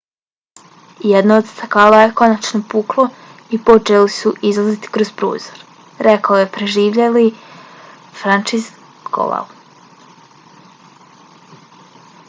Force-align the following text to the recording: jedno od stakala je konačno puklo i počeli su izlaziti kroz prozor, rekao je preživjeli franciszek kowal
jedno 1.07 1.35
od 1.41 1.49
stakala 1.49 1.99
je 2.03 2.07
konačno 2.21 2.61
puklo 2.71 3.05
i 3.57 3.59
počeli 3.67 4.13
su 4.15 4.31
izlaziti 4.53 4.91
kroz 4.97 5.11
prozor, 5.21 5.61
rekao 6.09 6.39
je 6.41 6.49
preživjeli 6.57 7.25
franciszek 8.23 9.15
kowal 9.19 9.55